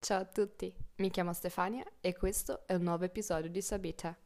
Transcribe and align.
Ciao 0.00 0.20
a 0.20 0.24
tutti, 0.24 0.72
mi 0.98 1.10
chiamo 1.10 1.32
Stefania 1.32 1.84
e 2.00 2.16
questo 2.16 2.66
è 2.68 2.74
un 2.74 2.82
nuovo 2.82 3.04
episodio 3.04 3.50
di 3.50 3.60
Sabita. 3.60 4.16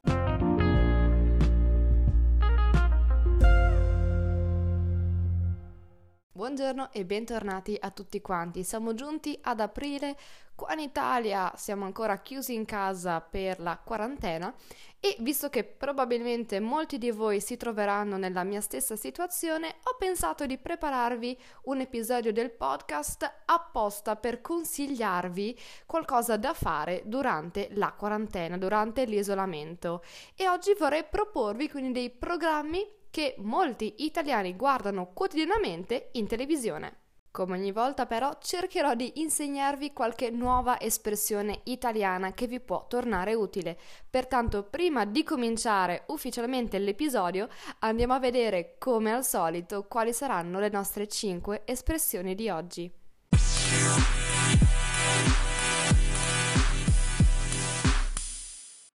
Buongiorno 6.43 6.91
e 6.91 7.05
bentornati 7.05 7.77
a 7.79 7.89
tutti 7.89 8.19
quanti. 8.19 8.65
Siamo 8.65 8.93
giunti 8.93 9.39
ad 9.43 9.61
aprile, 9.61 10.17
qua 10.55 10.73
in 10.73 10.79
Italia 10.79 11.53
siamo 11.55 11.85
ancora 11.85 12.17
chiusi 12.17 12.53
in 12.53 12.65
casa 12.65 13.21
per 13.21 13.61
la 13.61 13.79
quarantena 13.81 14.53
e 14.99 15.15
visto 15.19 15.47
che 15.47 15.63
probabilmente 15.63 16.59
molti 16.59 16.97
di 16.97 17.11
voi 17.11 17.39
si 17.39 17.55
troveranno 17.55 18.17
nella 18.17 18.43
mia 18.43 18.59
stessa 18.59 18.97
situazione, 18.97 19.75
ho 19.83 19.95
pensato 19.97 20.45
di 20.45 20.57
prepararvi 20.57 21.39
un 21.63 21.79
episodio 21.79 22.33
del 22.33 22.51
podcast 22.51 23.43
apposta 23.45 24.17
per 24.17 24.41
consigliarvi 24.41 25.57
qualcosa 25.85 26.35
da 26.35 26.53
fare 26.53 27.03
durante 27.05 27.69
la 27.71 27.93
quarantena, 27.93 28.57
durante 28.57 29.05
l'isolamento. 29.05 30.03
E 30.35 30.49
oggi 30.49 30.75
vorrei 30.77 31.05
proporvi 31.05 31.69
quindi 31.69 31.93
dei 31.93 32.09
programmi 32.09 33.01
che 33.13 33.35
molti 33.37 33.93
italiani 33.97 34.55
guardano 34.55 35.11
quotidianamente 35.13 36.09
in 36.13 36.25
televisione. 36.25 37.01
Come 37.29 37.55
ogni 37.55 37.71
volta 37.71 38.07
però 38.07 38.31
cercherò 38.41 38.95
di 38.95 39.21
insegnarvi 39.21 39.93
qualche 39.93 40.31
nuova 40.31 40.81
espressione 40.81 41.61
italiana 41.65 42.33
che 42.33 42.47
vi 42.47 42.59
può 42.59 42.87
tornare 42.87 43.35
utile. 43.35 43.77
Pertanto 44.09 44.63
prima 44.63 45.05
di 45.05 45.23
cominciare 45.23 46.05
ufficialmente 46.07 46.79
l'episodio 46.79 47.49
andiamo 47.79 48.15
a 48.15 48.19
vedere 48.19 48.77
come 48.79 49.11
al 49.11 49.23
solito 49.23 49.85
quali 49.87 50.11
saranno 50.11 50.59
le 50.59 50.69
nostre 50.69 51.07
5 51.07 51.61
espressioni 51.65 52.33
di 52.33 52.49
oggi. 52.49 52.91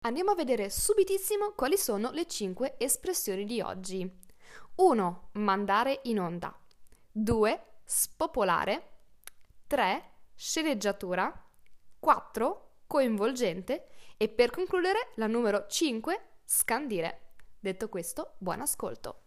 Andiamo 0.06 0.30
a 0.30 0.34
vedere 0.36 0.70
subitissimo 0.70 1.50
quali 1.56 1.76
sono 1.76 2.12
le 2.12 2.28
5 2.28 2.76
espressioni 2.78 3.44
di 3.44 3.60
oggi. 3.60 4.08
1. 4.76 5.30
Mandare 5.32 5.98
in 6.04 6.20
onda. 6.20 6.56
2. 7.10 7.64
Spopolare. 7.84 8.90
3. 9.66 10.10
Sceneggiatura. 10.36 11.44
4. 11.98 12.74
Coinvolgente. 12.86 13.88
E 14.16 14.28
per 14.28 14.50
concludere 14.50 15.08
la 15.16 15.26
numero 15.26 15.66
5. 15.66 16.20
Scandire. 16.44 17.32
Detto 17.58 17.88
questo, 17.88 18.34
buon 18.38 18.60
ascolto. 18.60 19.22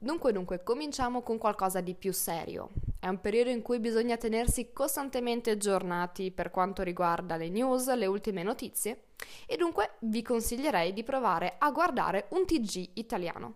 Dunque, 0.00 0.30
dunque, 0.30 0.62
cominciamo 0.62 1.22
con 1.22 1.38
qualcosa 1.38 1.80
di 1.80 1.94
più 1.94 2.12
serio. 2.12 2.70
È 3.00 3.08
un 3.08 3.20
periodo 3.20 3.50
in 3.50 3.62
cui 3.62 3.80
bisogna 3.80 4.16
tenersi 4.16 4.72
costantemente 4.72 5.50
aggiornati 5.50 6.30
per 6.30 6.52
quanto 6.52 6.82
riguarda 6.82 7.36
le 7.36 7.48
news, 7.48 7.92
le 7.94 8.06
ultime 8.06 8.44
notizie, 8.44 9.06
e 9.44 9.56
dunque 9.56 9.96
vi 10.02 10.22
consiglierei 10.22 10.92
di 10.92 11.02
provare 11.02 11.56
a 11.58 11.72
guardare 11.72 12.26
un 12.30 12.46
TG 12.46 12.90
italiano. 12.94 13.54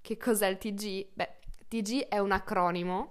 Che 0.00 0.16
cos'è 0.16 0.46
il 0.46 0.58
TG? 0.58 1.08
Beh, 1.12 1.38
TG 1.66 2.06
è 2.06 2.20
un 2.20 2.30
acronimo 2.30 3.08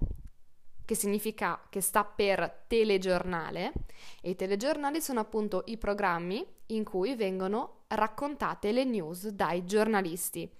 che 0.86 0.94
significa 0.94 1.60
che 1.68 1.82
sta 1.82 2.02
per 2.02 2.64
telegiornale 2.66 3.72
e 4.22 4.30
i 4.30 4.36
telegiornali 4.36 5.02
sono 5.02 5.20
appunto 5.20 5.64
i 5.66 5.76
programmi 5.76 6.46
in 6.68 6.82
cui 6.82 7.14
vengono 7.14 7.80
raccontate 7.88 8.72
le 8.72 8.84
news 8.84 9.28
dai 9.28 9.66
giornalisti. 9.66 10.50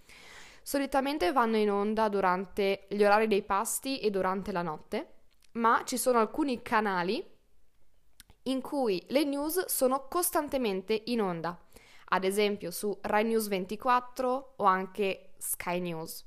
Solitamente 0.68 1.32
vanno 1.32 1.56
in 1.56 1.70
onda 1.70 2.10
durante 2.10 2.84
gli 2.90 3.02
orari 3.02 3.26
dei 3.26 3.42
pasti 3.42 4.00
e 4.00 4.10
durante 4.10 4.52
la 4.52 4.60
notte, 4.60 5.14
ma 5.52 5.80
ci 5.86 5.96
sono 5.96 6.18
alcuni 6.18 6.60
canali 6.60 7.26
in 8.42 8.60
cui 8.60 9.02
le 9.08 9.24
news 9.24 9.64
sono 9.64 10.08
costantemente 10.08 11.04
in 11.06 11.22
onda, 11.22 11.58
ad 12.08 12.24
esempio 12.24 12.70
su 12.70 12.94
Rai 13.00 13.24
News 13.24 13.48
24 13.48 14.56
o 14.58 14.64
anche 14.64 15.32
Sky 15.38 15.80
News. 15.80 16.26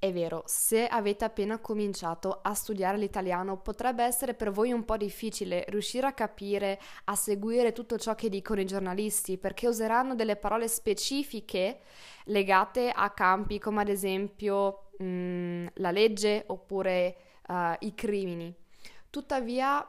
È 0.00 0.12
vero, 0.12 0.44
se 0.46 0.86
avete 0.86 1.24
appena 1.24 1.58
cominciato 1.58 2.38
a 2.40 2.54
studiare 2.54 2.96
l'italiano 2.96 3.56
potrebbe 3.56 4.04
essere 4.04 4.34
per 4.34 4.52
voi 4.52 4.70
un 4.70 4.84
po' 4.84 4.96
difficile 4.96 5.64
riuscire 5.70 6.06
a 6.06 6.12
capire, 6.12 6.78
a 7.06 7.16
seguire 7.16 7.72
tutto 7.72 7.98
ciò 7.98 8.14
che 8.14 8.28
dicono 8.28 8.60
i 8.60 8.64
giornalisti, 8.64 9.38
perché 9.38 9.66
useranno 9.66 10.14
delle 10.14 10.36
parole 10.36 10.68
specifiche 10.68 11.80
legate 12.26 12.92
a 12.94 13.10
campi 13.10 13.58
come 13.58 13.80
ad 13.80 13.88
esempio 13.88 14.90
mh, 14.98 15.04
mm, 15.04 15.66
la 15.74 15.90
legge 15.90 16.44
oppure 16.46 17.16
uh, 17.48 17.74
i 17.80 17.92
crimini. 17.92 18.54
Tuttavia 19.10 19.84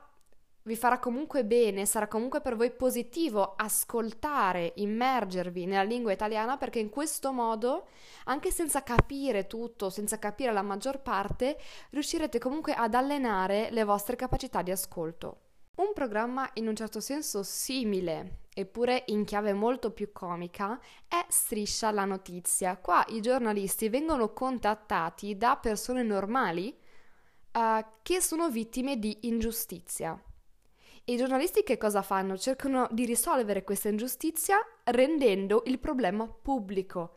vi 0.70 0.76
farà 0.76 1.00
comunque 1.00 1.44
bene, 1.44 1.88
sarà 1.88 2.08
comunque 2.08 2.42
per 2.42 2.56
voi 2.56 2.70
positivo 2.70 3.56
ascoltare, 3.56 4.74
immergervi 4.76 5.66
nella 5.66 5.82
lingua 5.82 6.12
italiana 6.12 6.58
perché 6.58 6.78
in 6.78 6.90
questo 6.90 7.32
modo, 7.32 7.88
anche 8.26 8.52
senza 8.52 8.84
capire 8.84 9.48
tutto, 9.48 9.90
senza 9.90 10.20
capire 10.20 10.54
la 10.54 10.62
maggior 10.62 11.02
parte, 11.02 11.58
riuscirete 11.90 12.38
comunque 12.38 12.76
ad 12.76 12.94
allenare 12.94 13.70
le 13.72 13.84
vostre 13.84 14.16
capacità 14.16 14.62
di 14.62 14.70
ascolto. 14.70 15.38
Un 15.78 15.92
programma 15.96 16.48
in 16.54 16.68
un 16.68 16.76
certo 16.76 17.00
senso 17.00 17.42
simile, 17.42 18.42
eppure 18.54 19.06
in 19.08 19.26
chiave 19.26 19.54
molto 19.54 19.90
più 19.90 20.12
comica, 20.12 20.80
è 21.08 21.26
Striscia 21.30 21.90
la 21.90 22.06
notizia. 22.06 22.78
Qua 22.78 23.04
i 23.08 23.22
giornalisti 23.22 23.90
vengono 23.90 24.34
contattati 24.34 25.36
da 25.36 25.58
persone 25.60 26.04
normali 26.04 26.78
uh, 27.54 27.84
che 28.04 28.22
sono 28.22 28.52
vittime 28.52 29.00
di 29.00 29.18
ingiustizia. 29.22 30.22
I 31.10 31.18
giornalisti 31.18 31.64
che 31.64 31.80
cosa 31.80 32.04
fanno? 32.04 32.38
Cercano 32.38 32.88
di 32.92 33.04
risolvere 33.04 33.64
questa 33.64 33.90
ingiustizia 33.90 34.60
rendendo 34.84 35.64
il 35.66 35.80
problema 35.80 36.28
pubblico, 36.28 37.16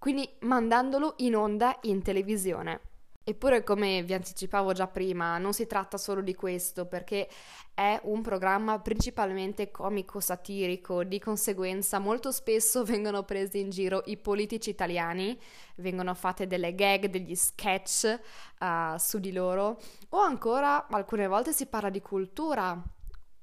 quindi 0.00 0.28
mandandolo 0.40 1.14
in 1.18 1.36
onda 1.36 1.78
in 1.82 2.02
televisione. 2.02 2.80
Eppure, 3.22 3.62
come 3.62 4.02
vi 4.02 4.14
anticipavo 4.14 4.72
già 4.72 4.88
prima, 4.88 5.38
non 5.38 5.52
si 5.52 5.68
tratta 5.68 5.96
solo 5.96 6.22
di 6.22 6.34
questo, 6.34 6.86
perché 6.86 7.28
è 7.72 8.00
un 8.02 8.20
programma 8.20 8.80
principalmente 8.80 9.70
comico-satirico, 9.70 11.04
di 11.04 11.20
conseguenza 11.20 12.00
molto 12.00 12.32
spesso 12.32 12.82
vengono 12.84 13.22
presi 13.22 13.60
in 13.60 13.70
giro 13.70 14.02
i 14.06 14.16
politici 14.16 14.70
italiani, 14.70 15.38
vengono 15.76 16.14
fatte 16.14 16.48
delle 16.48 16.74
gag, 16.74 17.06
degli 17.06 17.36
sketch 17.36 18.18
uh, 18.58 18.96
su 18.96 19.20
di 19.20 19.30
loro, 19.30 19.80
o 20.08 20.18
ancora 20.18 20.88
alcune 20.88 21.28
volte 21.28 21.52
si 21.52 21.66
parla 21.66 21.90
di 21.90 22.00
cultura, 22.00 22.82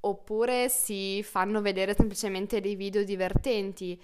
oppure 0.08 0.70
si 0.70 1.22
fanno 1.24 1.62
vedere 1.62 1.94
semplicemente 1.96 2.60
dei 2.60 2.76
video 2.76 3.04
divertenti. 3.04 4.02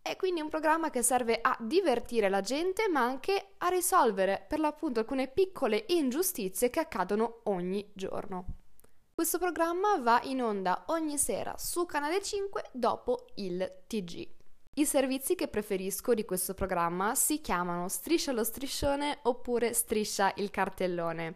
È 0.00 0.16
quindi 0.16 0.40
un 0.40 0.48
programma 0.48 0.90
che 0.90 1.02
serve 1.02 1.38
a 1.40 1.56
divertire 1.60 2.28
la 2.28 2.40
gente, 2.40 2.88
ma 2.88 3.02
anche 3.02 3.52
a 3.58 3.68
risolvere 3.68 4.44
per 4.48 4.58
l'appunto 4.58 4.98
alcune 4.98 5.28
piccole 5.28 5.84
ingiustizie 5.88 6.70
che 6.70 6.80
accadono 6.80 7.42
ogni 7.44 7.88
giorno. 7.92 8.46
Questo 9.14 9.38
programma 9.38 9.98
va 9.98 10.20
in 10.24 10.42
onda 10.42 10.84
ogni 10.88 11.18
sera 11.18 11.54
su 11.56 11.86
Canale 11.86 12.20
5 12.20 12.70
dopo 12.72 13.26
il 13.36 13.82
TG. 13.86 14.28
I 14.74 14.86
servizi 14.86 15.34
che 15.34 15.48
preferisco 15.48 16.14
di 16.14 16.24
questo 16.24 16.54
programma 16.54 17.14
si 17.14 17.42
chiamano 17.42 17.88
Striscia 17.88 18.32
lo 18.32 18.42
striscione 18.42 19.18
oppure 19.24 19.74
Striscia 19.74 20.32
il 20.36 20.50
cartellone. 20.50 21.34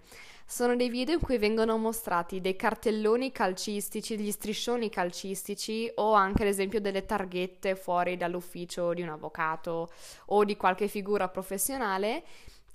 Sono 0.48 0.76
dei 0.76 0.88
video 0.88 1.14
in 1.14 1.20
cui 1.20 1.38
vengono 1.38 1.76
mostrati 1.76 2.40
dei 2.40 2.54
cartelloni 2.54 3.32
calcistici, 3.32 4.16
degli 4.16 4.30
striscioni 4.30 4.88
calcistici 4.88 5.90
o 5.96 6.12
anche 6.12 6.42
ad 6.42 6.48
esempio 6.48 6.80
delle 6.80 7.04
targhette 7.04 7.74
fuori 7.74 8.16
dall'ufficio 8.16 8.94
di 8.94 9.02
un 9.02 9.08
avvocato 9.08 9.90
o 10.26 10.44
di 10.44 10.56
qualche 10.56 10.86
figura 10.86 11.28
professionale 11.28 12.22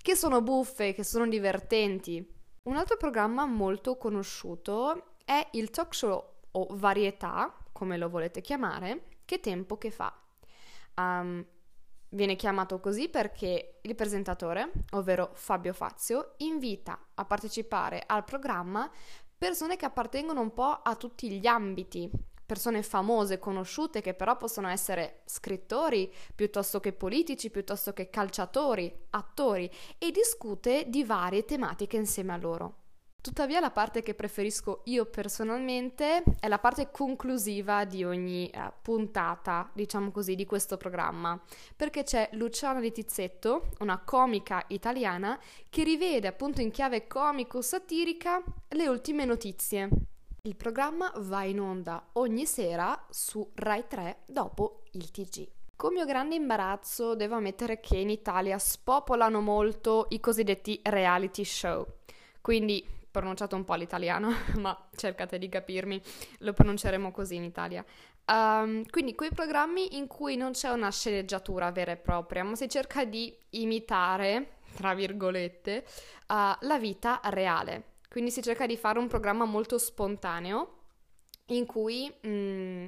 che 0.01 0.15
sono 0.15 0.41
buffe, 0.41 0.91
che 0.93 1.05
sono 1.05 1.25
divertenti. 1.25 2.23
Un 2.63 2.75
altro 2.75 2.97
programma 2.97 3.45
molto 3.45 3.95
conosciuto 3.95 5.15
è 5.23 5.47
il 5.51 5.69
talk 5.69 5.95
show 5.95 6.23
o 6.51 6.67
varietà, 6.71 7.55
come 7.71 7.97
lo 7.97 8.09
volete 8.09 8.41
chiamare, 8.41 9.05
Che 9.23 9.39
tempo 9.39 9.77
che 9.77 9.91
fa. 9.91 10.13
Um, 10.97 11.43
Viene 12.13 12.35
chiamato 12.35 12.81
così 12.81 13.07
perché 13.07 13.79
il 13.83 13.95
presentatore, 13.95 14.69
ovvero 14.91 15.29
Fabio 15.33 15.71
Fazio, 15.71 16.33
invita 16.37 17.07
a 17.13 17.23
partecipare 17.23 18.03
al 18.05 18.25
programma 18.25 18.91
persone 19.37 19.77
che 19.77 19.85
appartengono 19.85 20.41
un 20.41 20.51
po' 20.51 20.81
a 20.83 20.95
tutti 20.95 21.29
gli 21.31 21.47
ambiti, 21.47 22.11
persone 22.45 22.83
famose, 22.83 23.39
conosciute, 23.39 24.01
che 24.01 24.13
però 24.13 24.35
possono 24.35 24.67
essere 24.67 25.21
scrittori, 25.23 26.13
piuttosto 26.35 26.81
che 26.81 26.91
politici, 26.91 27.49
piuttosto 27.49 27.93
che 27.93 28.09
calciatori, 28.09 28.93
attori, 29.11 29.71
e 29.97 30.11
discute 30.11 30.89
di 30.89 31.05
varie 31.05 31.45
tematiche 31.45 31.95
insieme 31.95 32.33
a 32.33 32.37
loro. 32.37 32.80
Tuttavia 33.21 33.59
la 33.59 33.69
parte 33.69 34.01
che 34.01 34.15
preferisco 34.15 34.81
io 34.85 35.05
personalmente 35.05 36.23
è 36.39 36.47
la 36.47 36.57
parte 36.57 36.89
conclusiva 36.89 37.85
di 37.85 38.03
ogni 38.03 38.49
eh, 38.49 38.73
puntata, 38.81 39.69
diciamo 39.73 40.09
così, 40.09 40.33
di 40.33 40.47
questo 40.47 40.75
programma, 40.75 41.39
perché 41.75 42.01
c'è 42.01 42.29
Luciana 42.31 42.79
Di 42.79 42.91
Tizzetto, 42.91 43.73
una 43.81 43.99
comica 43.99 44.63
italiana, 44.69 45.39
che 45.69 45.83
rivede 45.83 46.27
appunto 46.27 46.61
in 46.61 46.71
chiave 46.71 47.05
comico-satirica 47.05 48.41
le 48.69 48.87
ultime 48.87 49.25
notizie. 49.25 49.87
Il 50.41 50.55
programma 50.55 51.13
va 51.17 51.43
in 51.43 51.59
onda 51.59 52.03
ogni 52.13 52.47
sera 52.47 53.05
su 53.11 53.47
Rai 53.53 53.83
3 53.87 54.21
dopo 54.25 54.81
il 54.93 55.11
TG. 55.11 55.47
Con 55.75 55.93
mio 55.93 56.05
grande 56.05 56.33
imbarazzo 56.33 57.13
devo 57.13 57.35
ammettere 57.35 57.79
che 57.79 57.97
in 57.97 58.09
Italia 58.09 58.57
spopolano 58.57 59.41
molto 59.41 60.07
i 60.09 60.19
cosiddetti 60.19 60.79
reality 60.83 61.43
show. 61.43 61.85
Quindi 62.41 62.99
pronunciato 63.11 63.55
un 63.55 63.63
po' 63.63 63.73
all'italiano, 63.73 64.31
ma 64.57 64.75
cercate 64.95 65.37
di 65.37 65.49
capirmi, 65.49 66.01
lo 66.39 66.53
pronunceremo 66.53 67.11
così 67.11 67.35
in 67.35 67.43
Italia. 67.43 67.85
Um, 68.25 68.85
quindi 68.89 69.13
quei 69.13 69.31
programmi 69.31 69.97
in 69.97 70.07
cui 70.07 70.37
non 70.37 70.51
c'è 70.51 70.69
una 70.69 70.89
sceneggiatura 70.89 71.71
vera 71.71 71.91
e 71.91 71.97
propria, 71.97 72.43
ma 72.43 72.55
si 72.55 72.69
cerca 72.69 73.03
di 73.03 73.35
imitare, 73.51 74.57
tra 74.75 74.93
virgolette, 74.93 75.83
uh, 76.27 76.33
la 76.59 76.79
vita 76.79 77.19
reale. 77.25 77.89
Quindi 78.09 78.31
si 78.31 78.41
cerca 78.41 78.65
di 78.65 78.77
fare 78.77 78.99
un 78.99 79.07
programma 79.07 79.45
molto 79.45 79.77
spontaneo 79.77 80.79
in 81.47 81.65
cui 81.65 82.13
mh, 82.21 82.29
mm, 82.29 82.85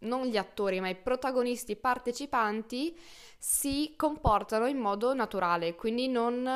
non 0.00 0.26
gli 0.26 0.36
attori, 0.36 0.80
ma 0.80 0.88
i 0.88 0.96
protagonisti 0.96 1.76
partecipanti 1.76 2.98
si 3.38 3.94
comportano 3.96 4.66
in 4.66 4.78
modo 4.78 5.14
naturale, 5.14 5.74
quindi 5.74 6.08
non 6.08 6.46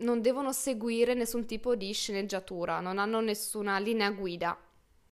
non 0.00 0.20
devono 0.20 0.52
seguire 0.52 1.14
nessun 1.14 1.46
tipo 1.46 1.74
di 1.74 1.92
sceneggiatura, 1.92 2.80
non 2.80 2.98
hanno 2.98 3.20
nessuna 3.20 3.78
linea 3.78 4.10
guida. 4.10 4.58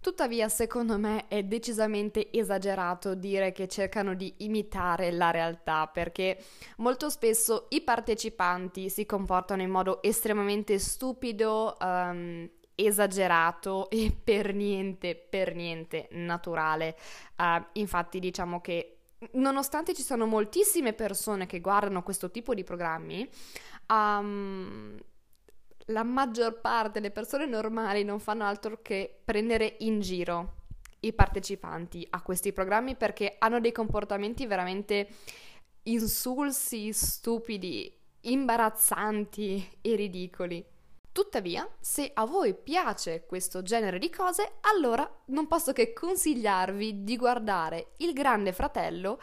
Tuttavia, 0.00 0.50
secondo 0.50 0.98
me 0.98 1.28
è 1.28 1.44
decisamente 1.44 2.30
esagerato 2.30 3.14
dire 3.14 3.52
che 3.52 3.66
cercano 3.68 4.14
di 4.14 4.34
imitare 4.38 5.10
la 5.10 5.30
realtà, 5.30 5.86
perché 5.86 6.38
molto 6.76 7.08
spesso 7.08 7.68
i 7.70 7.80
partecipanti 7.80 8.90
si 8.90 9.06
comportano 9.06 9.62
in 9.62 9.70
modo 9.70 10.02
estremamente 10.02 10.78
stupido, 10.78 11.78
um, 11.80 12.46
esagerato 12.74 13.88
e 13.88 14.14
per 14.22 14.52
niente, 14.52 15.14
per 15.16 15.54
niente 15.54 16.08
naturale. 16.10 16.98
Uh, 17.38 17.64
infatti, 17.72 18.18
diciamo 18.18 18.60
che 18.60 18.93
nonostante 19.32 19.94
ci 19.94 20.02
sono 20.02 20.26
moltissime 20.26 20.92
persone 20.92 21.46
che 21.46 21.60
guardano 21.60 22.02
questo 22.02 22.30
tipo 22.30 22.54
di 22.54 22.64
programmi, 22.64 23.28
um, 23.88 24.96
la 25.88 26.02
maggior 26.02 26.60
parte 26.60 27.00
delle 27.00 27.10
persone 27.10 27.46
normali 27.46 28.04
non 28.04 28.20
fanno 28.20 28.44
altro 28.44 28.80
che 28.80 29.20
prendere 29.24 29.76
in 29.80 30.00
giro 30.00 30.62
i 31.00 31.12
partecipanti 31.12 32.06
a 32.10 32.22
questi 32.22 32.52
programmi 32.52 32.96
perché 32.96 33.36
hanno 33.38 33.60
dei 33.60 33.72
comportamenti 33.72 34.46
veramente 34.46 35.08
insulsi, 35.84 36.92
stupidi, 36.92 37.92
imbarazzanti 38.20 39.78
e 39.82 39.94
ridicoli. 39.96 40.64
Tuttavia, 41.14 41.64
se 41.78 42.10
a 42.12 42.24
voi 42.24 42.56
piace 42.56 43.24
questo 43.24 43.62
genere 43.62 44.00
di 44.00 44.10
cose, 44.10 44.54
allora 44.62 45.08
non 45.26 45.46
posso 45.46 45.72
che 45.72 45.92
consigliarvi 45.92 47.04
di 47.04 47.16
guardare 47.16 47.92
Il 47.98 48.12
Grande 48.12 48.52
Fratello 48.52 49.20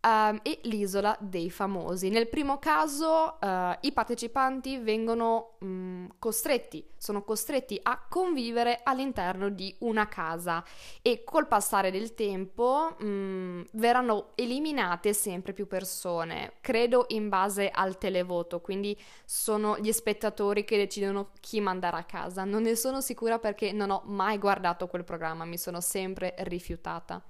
uh, 0.00 0.38
e 0.42 0.60
l'isola 0.62 1.16
dei 1.20 1.50
famosi. 1.50 2.08
Nel 2.08 2.28
primo 2.28 2.58
caso 2.58 3.38
uh, 3.40 3.76
i 3.80 3.92
partecipanti 3.92 4.78
vengono 4.78 5.56
um, 5.60 6.08
costretti, 6.18 6.84
sono 6.96 7.22
costretti 7.22 7.78
a 7.82 8.04
convivere 8.08 8.80
all'interno 8.82 9.48
di 9.48 9.74
una 9.80 10.08
casa 10.08 10.64
e 11.02 11.24
col 11.24 11.46
passare 11.46 11.90
del 11.90 12.14
tempo 12.14 12.96
um, 13.00 13.64
verranno 13.72 14.30
eliminate 14.34 15.12
sempre 15.12 15.52
più 15.52 15.66
persone, 15.66 16.54
credo 16.60 17.06
in 17.08 17.28
base 17.28 17.70
al 17.70 17.98
televoto, 17.98 18.60
quindi 18.60 18.96
sono 19.24 19.78
gli 19.78 19.92
spettatori 19.92 20.64
che 20.64 20.76
decidono 20.76 21.30
chi 21.40 21.60
mandare 21.60 21.96
a 21.96 22.04
casa. 22.04 22.44
Non 22.44 22.62
ne 22.62 22.76
sono 22.76 23.00
sicura 23.00 23.38
perché 23.38 23.72
non 23.72 23.90
ho 23.90 24.02
mai 24.06 24.38
guardato 24.38 24.86
quel 24.86 25.04
programma, 25.04 25.44
mi 25.44 25.58
sono 25.58 25.80
sempre 25.80 26.34
rifiutata. 26.38 27.22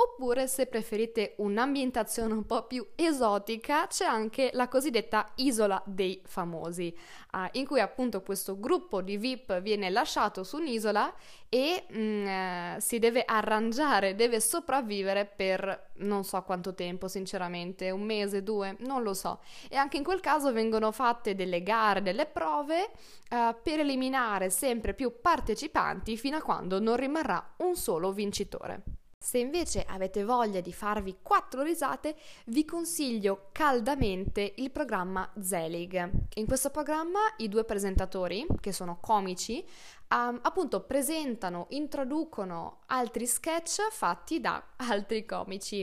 Oppure, 0.00 0.46
se 0.46 0.66
preferite 0.66 1.34
un'ambientazione 1.38 2.32
un 2.32 2.46
po' 2.46 2.68
più 2.68 2.86
esotica, 2.94 3.88
c'è 3.88 4.04
anche 4.04 4.50
la 4.52 4.68
cosiddetta 4.68 5.32
Isola 5.36 5.82
dei 5.84 6.22
Famosi, 6.24 6.96
uh, 7.32 7.38
in 7.58 7.66
cui 7.66 7.80
appunto 7.80 8.22
questo 8.22 8.60
gruppo 8.60 9.02
di 9.02 9.16
VIP 9.16 9.60
viene 9.60 9.90
lasciato 9.90 10.44
su 10.44 10.58
un'isola 10.58 11.12
e 11.48 11.84
mm, 11.92 12.26
eh, 12.26 12.76
si 12.78 13.00
deve 13.00 13.24
arrangiare, 13.26 14.14
deve 14.14 14.38
sopravvivere 14.38 15.26
per 15.26 15.90
non 15.94 16.22
so 16.22 16.40
quanto 16.42 16.74
tempo, 16.74 17.08
sinceramente, 17.08 17.90
un 17.90 18.02
mese, 18.02 18.44
due, 18.44 18.76
non 18.80 19.02
lo 19.02 19.14
so. 19.14 19.40
E 19.68 19.74
anche 19.74 19.96
in 19.96 20.04
quel 20.04 20.20
caso 20.20 20.52
vengono 20.52 20.92
fatte 20.92 21.34
delle 21.34 21.64
gare, 21.64 22.02
delle 22.02 22.26
prove 22.26 22.90
uh, 23.30 23.56
per 23.60 23.80
eliminare 23.80 24.48
sempre 24.48 24.94
più 24.94 25.20
partecipanti 25.20 26.16
fino 26.16 26.36
a 26.36 26.42
quando 26.42 26.78
non 26.78 26.94
rimarrà 26.94 27.54
un 27.56 27.74
solo 27.74 28.12
vincitore. 28.12 28.98
Se 29.20 29.36
invece 29.36 29.84
avete 29.86 30.24
voglia 30.24 30.60
di 30.60 30.72
farvi 30.72 31.18
quattro 31.20 31.62
risate, 31.62 32.16
vi 32.46 32.64
consiglio 32.64 33.48
caldamente 33.50 34.54
il 34.58 34.70
programma 34.70 35.28
Zelig. 35.40 36.10
In 36.34 36.46
questo 36.46 36.70
programma 36.70 37.18
i 37.38 37.48
due 37.48 37.64
presentatori, 37.64 38.46
che 38.60 38.72
sono 38.72 38.98
comici, 39.00 39.62
um, 40.10 40.38
appunto 40.40 40.82
presentano, 40.82 41.66
introducono 41.70 42.82
altri 42.86 43.26
sketch 43.26 43.88
fatti 43.90 44.40
da 44.40 44.62
altri 44.76 45.26
comici. 45.26 45.82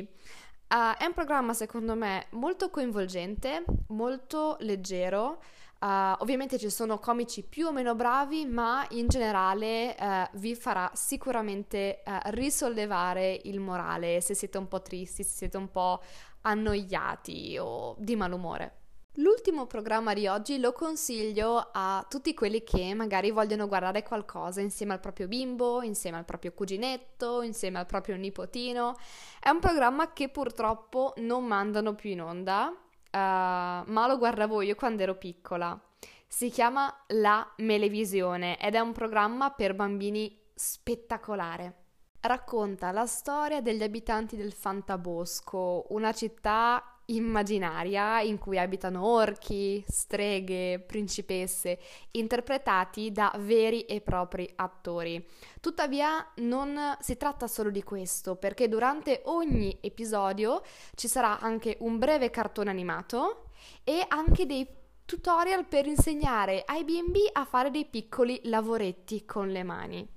Uh, 0.67 0.95
è 0.97 1.05
un 1.05 1.13
programma 1.13 1.53
secondo 1.53 1.93
me 1.93 2.27
molto 2.31 2.69
coinvolgente, 2.69 3.65
molto 3.89 4.55
leggero, 4.61 5.41
Uh, 5.85 6.15
ovviamente 6.17 6.57
ci 6.57 6.71
sono 6.71 6.97
comici 6.97 7.43
più 7.43 7.67
o 7.67 7.71
meno 7.71 7.93
bravi, 7.93 8.47
ma 8.47 8.87
in 8.89 9.07
generale 9.07 9.95
uh, 9.99 10.37
vi 10.39 10.55
farà 10.55 10.89
sicuramente 10.95 12.01
uh, 12.03 12.11
risollevare 12.31 13.39
il 13.43 13.59
morale 13.59 14.19
se 14.19 14.33
siete 14.33 14.57
un 14.57 14.67
po' 14.67 14.81
tristi, 14.81 15.21
se 15.21 15.29
siete 15.29 15.57
un 15.57 15.69
po' 15.69 16.01
annoiati 16.41 17.59
o 17.59 17.95
di 17.99 18.15
malumore. 18.15 18.79
L'ultimo 19.17 19.67
programma 19.67 20.15
di 20.15 20.25
oggi 20.25 20.59
lo 20.59 20.71
consiglio 20.71 21.69
a 21.71 22.03
tutti 22.09 22.33
quelli 22.33 22.63
che 22.63 22.95
magari 22.95 23.29
vogliono 23.29 23.67
guardare 23.67 24.01
qualcosa 24.01 24.61
insieme 24.61 24.93
al 24.93 24.99
proprio 24.99 25.27
bimbo, 25.27 25.83
insieme 25.83 26.17
al 26.17 26.25
proprio 26.25 26.51
cuginetto, 26.51 27.43
insieme 27.43 27.77
al 27.77 27.85
proprio 27.85 28.15
nipotino. 28.15 28.97
È 29.39 29.49
un 29.49 29.59
programma 29.59 30.13
che 30.13 30.29
purtroppo 30.29 31.13
non 31.17 31.45
mandano 31.45 31.93
più 31.93 32.09
in 32.09 32.23
onda, 32.23 32.75
uh, 33.15 33.91
ma 33.91 34.07
lo 34.07 34.17
guardavo 34.17 34.61
io 34.61 34.75
quando 34.75 35.03
ero 35.03 35.15
piccola. 35.15 35.79
Si 36.27 36.49
chiama 36.49 36.93
La 37.07 37.49
Melevisione 37.57 38.59
ed 38.59 38.75
è 38.75 38.79
un 38.79 38.91
programma 38.91 39.51
per 39.51 39.73
bambini 39.73 40.37
spettacolare. 40.53 41.83
Racconta 42.19 42.91
la 42.91 43.05
storia 43.05 43.61
degli 43.61 43.83
abitanti 43.83 44.35
del 44.35 44.51
Fantabosco, 44.51 45.85
una 45.89 46.11
città 46.11 46.94
immaginaria 47.07 48.21
in 48.21 48.37
cui 48.37 48.57
abitano 48.57 49.05
orchi, 49.05 49.83
streghe, 49.87 50.79
principesse, 50.79 51.79
interpretati 52.11 53.11
da 53.11 53.33
veri 53.39 53.81
e 53.81 54.01
propri 54.01 54.49
attori. 54.55 55.23
Tuttavia 55.59 56.31
non 56.37 56.97
si 56.99 57.17
tratta 57.17 57.47
solo 57.47 57.69
di 57.69 57.83
questo, 57.83 58.35
perché 58.35 58.67
durante 58.67 59.21
ogni 59.25 59.77
episodio 59.81 60.61
ci 60.95 61.07
sarà 61.07 61.39
anche 61.39 61.77
un 61.79 61.97
breve 61.97 62.29
cartone 62.29 62.69
animato 62.69 63.49
e 63.83 64.03
anche 64.07 64.45
dei 64.45 64.67
tutorial 65.05 65.65
per 65.65 65.85
insegnare 65.85 66.63
ai 66.65 66.83
bimbi 66.83 67.21
a 67.31 67.45
fare 67.45 67.69
dei 67.69 67.85
piccoli 67.85 68.39
lavoretti 68.45 69.23
con 69.25 69.49
le 69.49 69.63
mani. 69.63 70.07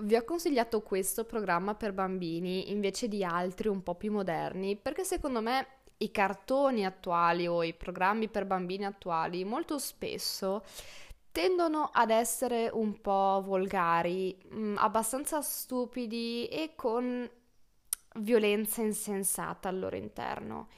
Vi 0.00 0.14
ho 0.14 0.22
consigliato 0.22 0.80
questo 0.80 1.24
programma 1.24 1.74
per 1.74 1.92
bambini 1.92 2.70
invece 2.70 3.08
di 3.08 3.24
altri 3.24 3.66
un 3.66 3.82
po' 3.82 3.96
più 3.96 4.12
moderni 4.12 4.76
perché 4.76 5.02
secondo 5.02 5.40
me 5.40 5.77
i 5.98 6.10
cartoni 6.10 6.84
attuali 6.84 7.46
o 7.46 7.62
i 7.62 7.74
programmi 7.74 8.28
per 8.28 8.44
bambini 8.44 8.84
attuali 8.84 9.44
molto 9.44 9.78
spesso 9.78 10.62
tendono 11.32 11.90
ad 11.92 12.10
essere 12.10 12.68
un 12.72 13.00
po' 13.00 13.40
volgari, 13.44 14.36
mh, 14.50 14.58
mm, 14.58 14.76
abbastanza 14.78 15.40
stupidi 15.40 16.46
e 16.48 16.72
con 16.74 17.28
violenza 18.16 18.82
insensata 18.82 19.68
al 19.68 19.78
loro 19.78 19.96
interno. 19.96 20.68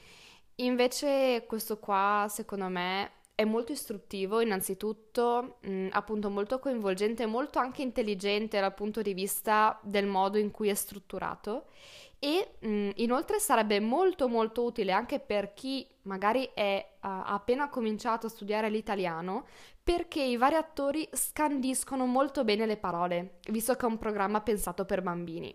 Invece 0.57 1.45
questo 1.47 1.79
qua, 1.79 2.27
secondo 2.29 2.69
me, 2.69 3.13
è 3.35 3.45
molto 3.45 3.73
istruttivo, 3.73 4.41
innanzitutto, 4.41 5.57
mh, 5.63 5.71
mm, 5.71 5.89
appunto 5.93 6.29
molto 6.29 6.59
coinvolgente, 6.59 7.25
molto 7.25 7.59
anche 7.59 7.81
intelligente 7.81 8.61
dal 8.61 8.75
punto 8.75 9.01
di 9.01 9.15
vista 9.15 9.79
del 9.83 10.07
modo 10.07 10.37
in 10.37 10.51
cui 10.51 10.69
è 10.69 10.75
strutturato 10.75 11.67
e 12.23 12.57
mh, 12.61 12.91
inoltre 12.97 13.41
sarebbe 13.41 13.81
molto 13.81 14.29
molto 14.29 14.63
utile 14.63 14.93
anche 14.93 15.19
per 15.19 15.55
chi 15.55 15.89
magari 16.03 16.51
è, 16.53 16.87
uh, 16.97 16.99
appena 17.01 17.71
cominciato 17.71 18.27
a 18.27 18.31
studiare 18.31 18.69
l'italiano 18.69 19.47
perché 19.83 20.23
i 20.23 20.37
vari 20.37 20.55
attori 20.55 21.09
scandiscono 21.13 22.05
molto 22.05 22.45
bene 22.45 22.67
le 22.67 22.77
parole, 22.77 23.39
visto 23.49 23.75
che 23.75 23.87
è 23.87 23.89
un 23.89 23.99
programma 23.99 24.43
pensato 24.43 24.85
per 24.85 25.03
bambini. 25.03 25.53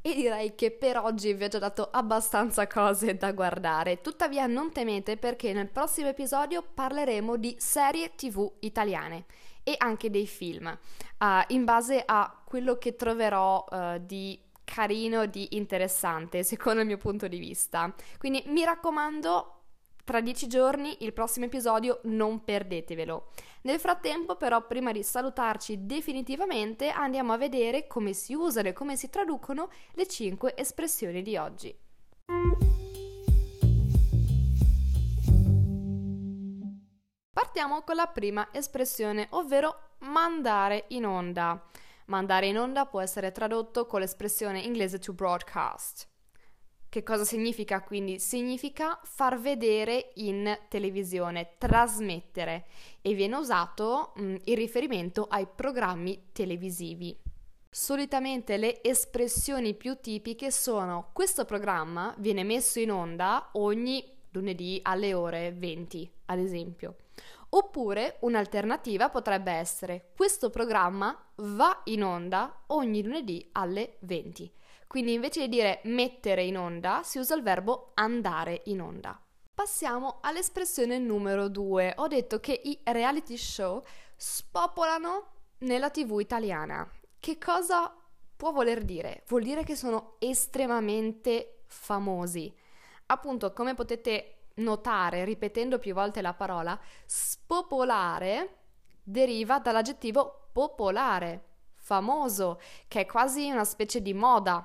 E 0.00 0.14
direi 0.14 0.54
che 0.54 0.70
per 0.70 0.96
oggi 0.96 1.34
vi 1.34 1.44
ho 1.44 1.48
già 1.48 1.58
dato 1.58 1.88
abbastanza 1.90 2.66
cose 2.66 3.16
da 3.16 3.32
guardare, 3.32 4.00
tuttavia 4.00 4.46
non 4.46 4.72
temete 4.72 5.18
perché 5.18 5.52
nel 5.52 5.68
prossimo 5.68 6.08
episodio 6.08 6.62
parleremo 6.62 7.36
di 7.36 7.54
serie 7.58 8.14
tv 8.14 8.50
italiane 8.60 9.26
e 9.62 9.74
anche 9.76 10.08
dei 10.08 10.26
film, 10.26 10.66
uh, 10.66 11.26
in 11.48 11.64
base 11.64 12.02
a 12.04 12.40
quello 12.44 12.78
che 12.78 12.96
troverò 12.96 13.64
uh, 13.68 13.98
di 14.00 14.40
carino, 14.68 15.24
di 15.26 15.56
interessante, 15.56 16.42
secondo 16.42 16.80
il 16.80 16.86
mio 16.86 16.98
punto 16.98 17.26
di 17.26 17.38
vista. 17.38 17.92
Quindi 18.18 18.42
mi 18.46 18.64
raccomando, 18.64 19.54
tra 20.04 20.20
dieci 20.20 20.46
giorni 20.46 20.98
il 21.00 21.12
prossimo 21.12 21.46
episodio 21.46 22.00
non 22.04 22.44
perdetevelo. 22.44 23.30
Nel 23.62 23.80
frattempo, 23.80 24.36
però, 24.36 24.66
prima 24.66 24.92
di 24.92 25.02
salutarci 25.02 25.86
definitivamente, 25.86 26.90
andiamo 26.90 27.32
a 27.32 27.38
vedere 27.38 27.86
come 27.86 28.12
si 28.12 28.34
usano 28.34 28.68
e 28.68 28.72
come 28.72 28.96
si 28.96 29.08
traducono 29.08 29.70
le 29.92 30.06
cinque 30.06 30.54
espressioni 30.56 31.22
di 31.22 31.36
oggi. 31.36 31.76
Partiamo 37.32 37.82
con 37.82 37.96
la 37.96 38.06
prima 38.06 38.48
espressione, 38.52 39.28
ovvero 39.30 39.94
mandare 40.00 40.84
in 40.88 41.06
onda. 41.06 41.60
Mandare 42.08 42.46
in 42.46 42.58
onda 42.58 42.86
può 42.86 43.00
essere 43.00 43.32
tradotto 43.32 43.86
con 43.86 44.00
l'espressione 44.00 44.60
inglese 44.60 44.98
to 44.98 45.12
broadcast. 45.12 46.08
Che 46.88 47.02
cosa 47.02 47.24
significa 47.24 47.82
quindi? 47.82 48.18
Significa 48.18 48.98
far 49.02 49.38
vedere 49.38 50.12
in 50.14 50.58
televisione, 50.68 51.56
trasmettere 51.58 52.64
e 53.02 53.12
viene 53.12 53.36
usato 53.36 54.12
mh, 54.16 54.22
mm, 54.22 54.36
in 54.44 54.54
riferimento 54.54 55.26
ai 55.28 55.46
programmi 55.54 56.30
televisivi. 56.32 57.14
Solitamente 57.68 58.56
le 58.56 58.82
espressioni 58.82 59.74
più 59.74 59.98
tipiche 60.00 60.50
sono 60.50 61.10
questo 61.12 61.44
programma 61.44 62.14
viene 62.16 62.42
messo 62.42 62.80
in 62.80 62.90
onda 62.90 63.50
ogni 63.52 64.02
lunedì 64.30 64.80
alle 64.82 65.14
ore 65.14 65.52
20, 65.52 66.12
ad 66.26 66.38
esempio. 66.38 66.96
Oppure 67.50 68.18
un'alternativa 68.20 69.08
potrebbe 69.08 69.52
essere 69.52 70.10
questo 70.14 70.50
programma 70.50 71.16
va 71.36 71.80
in 71.84 72.04
onda 72.04 72.64
ogni 72.68 73.02
lunedì 73.02 73.48
alle 73.52 73.96
20. 74.00 74.52
Quindi 74.86 75.12
invece 75.12 75.40
di 75.42 75.48
dire 75.48 75.80
mettere 75.84 76.44
in 76.44 76.56
onda 76.58 77.02
si 77.02 77.18
usa 77.18 77.34
il 77.34 77.42
verbo 77.42 77.92
andare 77.94 78.62
in 78.66 78.80
onda. 78.80 79.20
Passiamo 79.54 80.18
all'espressione 80.20 80.98
numero 80.98 81.48
2. 81.48 81.94
Ho 81.96 82.06
detto 82.06 82.38
che 82.38 82.60
i 82.62 82.78
reality 82.84 83.36
show 83.36 83.82
spopolano 84.16 85.26
nella 85.58 85.90
TV 85.90 86.20
italiana. 86.20 86.88
Che 87.18 87.38
cosa 87.38 87.94
può 88.36 88.52
voler 88.52 88.84
dire? 88.84 89.24
Vuol 89.26 89.42
dire 89.42 89.64
che 89.64 89.74
sono 89.74 90.14
estremamente 90.20 91.62
famosi. 91.66 92.54
Appunto, 93.10 93.52
come 93.52 93.74
potete 93.74 94.50
notare 94.56 95.24
ripetendo 95.24 95.78
più 95.78 95.94
volte 95.94 96.20
la 96.20 96.34
parola, 96.34 96.78
spopolare 97.06 98.56
deriva 99.02 99.58
dall'aggettivo 99.58 100.48
popolare, 100.52 101.44
famoso, 101.74 102.60
che 102.86 103.00
è 103.00 103.06
quasi 103.06 103.50
una 103.50 103.64
specie 103.64 104.02
di 104.02 104.12
moda. 104.12 104.64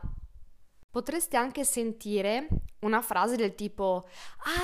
Potreste 0.90 1.38
anche 1.38 1.64
sentire 1.64 2.48
una 2.80 3.02
frase 3.02 3.36
del 3.38 3.56
tipo 3.56 4.08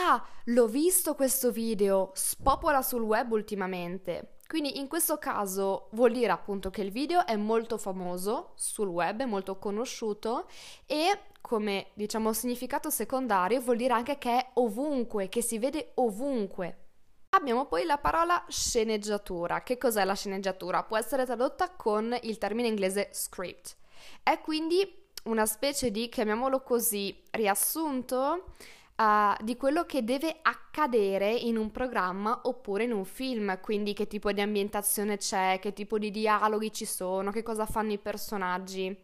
Ah, 0.03 0.23
l'ho 0.45 0.67
visto 0.67 1.15
questo 1.15 1.51
video, 1.51 2.11
spopola 2.13 2.81
sul 2.81 3.01
web 3.01 3.31
ultimamente. 3.31 4.38
Quindi 4.49 4.79
in 4.79 4.87
questo 4.87 5.19
caso 5.19 5.89
vuol 5.91 6.11
dire 6.11 6.31
appunto 6.31 6.71
che 6.71 6.81
il 6.81 6.89
video 6.89 7.23
è 7.27 7.35
molto 7.35 7.77
famoso 7.77 8.53
sul 8.55 8.87
web, 8.87 9.21
è 9.21 9.25
molto 9.25 9.59
conosciuto 9.59 10.47
e 10.87 11.19
come 11.39 11.91
diciamo 11.93 12.33
significato 12.33 12.89
secondario 12.89 13.61
vuol 13.61 13.77
dire 13.77 13.93
anche 13.93 14.17
che 14.17 14.31
è 14.31 14.49
ovunque, 14.55 15.29
che 15.29 15.43
si 15.43 15.59
vede 15.59 15.91
ovunque. 15.93 16.87
Abbiamo 17.29 17.67
poi 17.67 17.85
la 17.85 17.99
parola 17.99 18.43
sceneggiatura. 18.47 19.61
Che 19.61 19.77
cos'è 19.77 20.03
la 20.03 20.15
sceneggiatura? 20.15 20.81
Può 20.81 20.97
essere 20.97 21.25
tradotta 21.25 21.69
con 21.69 22.17
il 22.23 22.39
termine 22.39 22.69
inglese 22.69 23.09
script. 23.11 23.77
È 24.23 24.39
quindi 24.41 25.11
una 25.25 25.45
specie 25.45 25.91
di, 25.91 26.09
chiamiamolo 26.09 26.63
così, 26.63 27.15
riassunto 27.29 28.55
uh, 28.99 29.43
di 29.43 29.55
quello 29.55 29.85
che 29.85 30.03
deve 30.03 30.39
accadere 30.41 31.31
in 31.31 31.57
un 31.57 31.71
programma 31.71 32.41
oppure 32.43 32.83
in 32.83 32.91
un 32.91 33.05
film, 33.05 33.59
quindi 33.61 33.93
che 33.93 34.07
tipo 34.07 34.31
di 34.31 34.41
ambientazione 34.41 35.17
c'è, 35.17 35.59
che 35.59 35.73
tipo 35.73 35.97
di 35.97 36.11
dialoghi 36.11 36.71
ci 36.71 36.85
sono, 36.85 37.31
che 37.31 37.43
cosa 37.43 37.65
fanno 37.65 37.93
i 37.93 37.97
personaggi. 37.97 38.95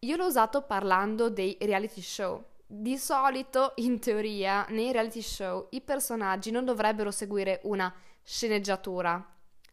Io 0.00 0.16
l'ho 0.16 0.26
usato 0.26 0.62
parlando 0.62 1.28
dei 1.28 1.56
reality 1.60 2.00
show. 2.00 2.42
Di 2.64 2.96
solito, 2.98 3.72
in 3.76 3.98
teoria, 3.98 4.64
nei 4.68 4.92
reality 4.92 5.22
show 5.22 5.66
i 5.70 5.80
personaggi 5.80 6.50
non 6.50 6.64
dovrebbero 6.64 7.10
seguire 7.10 7.60
una 7.64 7.92
sceneggiatura, 8.22 9.26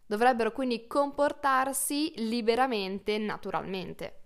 dovrebbero 0.05 0.51
quindi 0.51 0.87
comportarsi 0.87 2.13
liberamente, 2.15 3.17
naturalmente. 3.17 4.21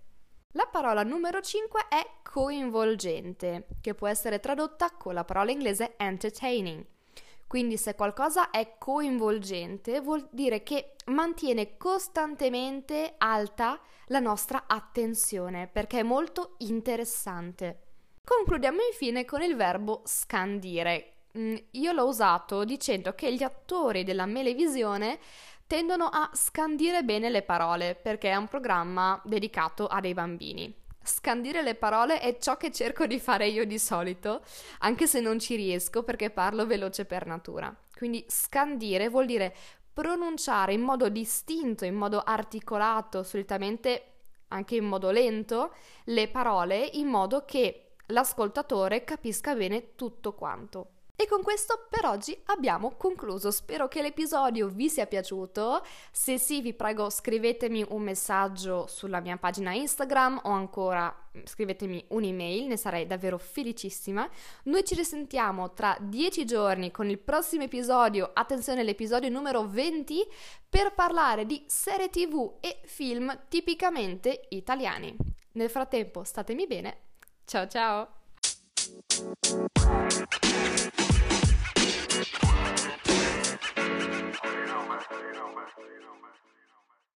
La 0.54 0.66
parola 0.66 1.04
numero 1.04 1.40
5 1.40 1.86
è 1.88 2.04
coinvolgente, 2.22 3.68
che 3.80 3.94
può 3.94 4.08
essere 4.08 4.40
tradotta 4.40 4.90
con 4.90 5.14
la 5.14 5.22
parola 5.22 5.52
inglese 5.52 5.94
entertaining. 5.96 6.84
Quindi 7.46 7.76
se 7.76 7.94
qualcosa 7.94 8.50
è 8.50 8.74
coinvolgente 8.76 10.00
vuol 10.00 10.26
dire 10.32 10.64
che 10.64 10.94
mantiene 11.06 11.76
costantemente 11.76 13.14
alta 13.18 13.80
la 14.06 14.18
nostra 14.18 14.64
attenzione 14.66 15.68
perché 15.68 16.00
è 16.00 16.02
molto 16.02 16.54
interessante. 16.58 17.82
Concludiamo 18.24 18.80
infine 18.82 19.24
con 19.24 19.42
il 19.42 19.54
verbo 19.54 20.02
scandire. 20.04 21.14
Mm, 21.38 21.54
io 21.72 21.92
l'ho 21.92 22.06
usato 22.06 22.64
dicendo 22.64 23.14
che 23.14 23.32
gli 23.32 23.44
attori 23.44 24.02
della 24.02 24.26
melevisione 24.26 25.20
tendono 25.70 26.06
a 26.06 26.28
scandire 26.32 27.04
bene 27.04 27.30
le 27.30 27.42
parole 27.42 27.94
perché 27.94 28.28
è 28.30 28.34
un 28.34 28.48
programma 28.48 29.20
dedicato 29.24 29.86
a 29.86 30.00
dei 30.00 30.14
bambini. 30.14 30.74
Scandire 31.00 31.62
le 31.62 31.76
parole 31.76 32.18
è 32.18 32.38
ciò 32.38 32.56
che 32.56 32.72
cerco 32.72 33.06
di 33.06 33.20
fare 33.20 33.46
io 33.46 33.64
di 33.64 33.78
solito, 33.78 34.42
anche 34.80 35.06
se 35.06 35.20
non 35.20 35.38
ci 35.38 35.54
riesco 35.54 36.02
perché 36.02 36.30
parlo 36.30 36.66
veloce 36.66 37.04
per 37.04 37.24
natura. 37.24 37.72
Quindi 37.96 38.24
scandire 38.26 39.08
vuol 39.08 39.26
dire 39.26 39.54
pronunciare 39.92 40.72
in 40.72 40.80
modo 40.80 41.08
distinto, 41.08 41.84
in 41.84 41.94
modo 41.94 42.20
articolato, 42.20 43.22
solitamente 43.22 44.06
anche 44.48 44.74
in 44.74 44.86
modo 44.86 45.12
lento, 45.12 45.72
le 46.06 46.26
parole 46.26 46.78
in 46.94 47.06
modo 47.06 47.44
che 47.44 47.92
l'ascoltatore 48.06 49.04
capisca 49.04 49.54
bene 49.54 49.94
tutto 49.94 50.34
quanto. 50.34 50.94
E 51.20 51.26
con 51.26 51.42
questo 51.42 51.86
per 51.90 52.06
oggi 52.06 52.34
abbiamo 52.46 52.92
concluso. 52.96 53.50
Spero 53.50 53.88
che 53.88 54.00
l'episodio 54.00 54.68
vi 54.68 54.88
sia 54.88 55.04
piaciuto. 55.04 55.84
Se 56.10 56.38
sì, 56.38 56.62
vi 56.62 56.72
prego 56.72 57.10
scrivetemi 57.10 57.84
un 57.90 58.00
messaggio 58.00 58.86
sulla 58.86 59.20
mia 59.20 59.36
pagina 59.36 59.74
Instagram 59.74 60.40
o 60.44 60.48
ancora 60.48 61.14
scrivetemi 61.44 62.02
un'email, 62.08 62.68
ne 62.68 62.78
sarei 62.78 63.06
davvero 63.06 63.36
felicissima. 63.36 64.26
Noi 64.64 64.82
ci 64.82 64.94
risentiamo 64.94 65.74
tra 65.74 65.94
dieci 66.00 66.46
giorni 66.46 66.90
con 66.90 67.10
il 67.10 67.18
prossimo 67.18 67.64
episodio, 67.64 68.30
attenzione 68.32 68.82
l'episodio 68.82 69.28
numero 69.28 69.68
20, 69.68 70.26
per 70.70 70.94
parlare 70.94 71.44
di 71.44 71.62
serie 71.66 72.08
tv 72.08 72.54
e 72.60 72.80
film 72.84 73.40
tipicamente 73.50 74.46
italiani. 74.48 75.14
Nel 75.52 75.68
frattempo 75.68 76.24
statemi 76.24 76.66
bene. 76.66 76.96
Ciao 77.44 77.68
ciao! 77.68 78.19
C'est 79.08 79.22
un 79.22 79.34
peu 79.42 79.62
le 79.62 79.68
projet. 79.74 81.29